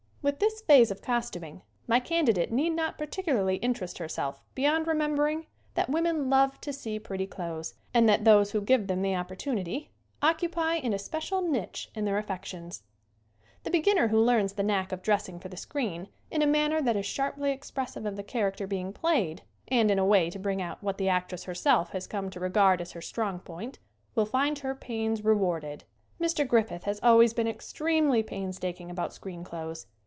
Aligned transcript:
With 0.23 0.37
this 0.37 0.61
phase 0.61 0.91
of 0.91 1.01
costuming 1.01 1.63
my 1.87 1.99
candidate 1.99 2.51
need 2.51 2.73
not 2.73 2.99
particularly 2.99 3.55
interest 3.55 3.97
herself 3.97 4.39
beyond 4.53 4.85
remembering 4.85 5.47
that 5.73 5.89
women 5.89 6.29
love 6.29 6.61
to 6.61 6.71
see 6.71 6.99
pretty 6.99 7.25
clothes 7.25 7.73
and 7.91 8.07
that 8.07 8.23
those 8.23 8.51
who 8.51 8.61
give 8.61 8.85
them 8.85 9.01
the 9.01 9.15
op 9.15 9.29
portunity 9.29 9.87
occupy 10.21 10.75
an 10.75 10.93
especial 10.93 11.41
niche 11.41 11.89
in 11.95 12.05
their 12.05 12.19
af 12.19 12.27
fections. 12.27 12.83
The 13.63 13.71
beginner 13.71 14.09
who 14.09 14.21
learns 14.21 14.53
the 14.53 14.61
knack 14.61 14.91
of 14.91 15.01
dress 15.01 15.27
ing 15.27 15.39
for 15.39 15.49
the 15.49 15.57
screen 15.57 16.07
in 16.29 16.43
a 16.43 16.47
manner 16.47 16.83
that 16.83 16.95
is 16.95 17.07
sharply 17.07 17.51
expressive 17.51 18.05
of 18.05 18.15
the 18.15 18.21
character 18.21 18.67
being 18.67 18.93
played, 18.93 19.41
and, 19.69 19.89
in 19.89 19.97
a 19.97 20.05
way 20.05 20.29
to 20.29 20.37
bring 20.37 20.61
out 20.61 20.83
what 20.83 20.99
the 20.99 21.09
actress 21.09 21.45
herself 21.45 21.89
has 21.93 22.05
come 22.05 22.29
to 22.29 22.39
regard 22.39 22.79
as 22.79 22.91
her 22.91 23.01
strong 23.01 23.39
point, 23.39 23.79
will 24.13 24.27
find 24.27 24.59
her 24.59 24.75
pains 24.75 25.23
rewarded. 25.25 25.83
68 26.19 26.29
SCREEN 26.29 26.45
ACTING 26.45 26.45
Mr. 26.45 26.47
Griffith 26.47 26.83
has 26.83 26.99
always 27.01 27.33
been 27.33 27.47
extremely 27.47 28.21
painstaking 28.21 28.91
about 28.91 29.13
screen 29.13 29.43
clothes. 29.43 29.87